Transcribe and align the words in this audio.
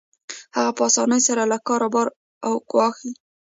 هغه 0.55 0.71
په 0.77 0.81
اسانۍ 0.89 1.21
سره 1.27 1.43
له 1.51 1.57
کاره 1.67 1.87
وباسي 1.87 2.15
او 2.47 2.53
ګواښي 2.71 3.11